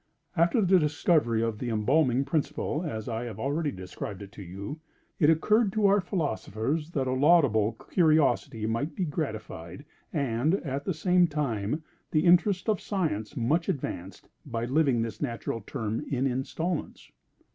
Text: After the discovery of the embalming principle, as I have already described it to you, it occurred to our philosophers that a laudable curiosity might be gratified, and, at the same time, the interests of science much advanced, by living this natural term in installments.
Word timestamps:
After 0.35 0.61
the 0.63 0.79
discovery 0.79 1.43
of 1.43 1.59
the 1.59 1.69
embalming 1.69 2.25
principle, 2.25 2.81
as 2.81 3.07
I 3.07 3.25
have 3.25 3.39
already 3.39 3.69
described 3.69 4.23
it 4.23 4.31
to 4.31 4.41
you, 4.41 4.79
it 5.19 5.29
occurred 5.29 5.71
to 5.73 5.85
our 5.85 6.01
philosophers 6.01 6.89
that 6.93 7.05
a 7.05 7.11
laudable 7.13 7.73
curiosity 7.73 8.65
might 8.65 8.95
be 8.95 9.05
gratified, 9.05 9.85
and, 10.11 10.55
at 10.65 10.85
the 10.85 10.93
same 10.95 11.27
time, 11.27 11.83
the 12.09 12.25
interests 12.25 12.67
of 12.67 12.81
science 12.81 13.37
much 13.37 13.69
advanced, 13.69 14.27
by 14.43 14.65
living 14.65 15.03
this 15.03 15.21
natural 15.21 15.61
term 15.61 16.03
in 16.09 16.25
installments. 16.25 17.11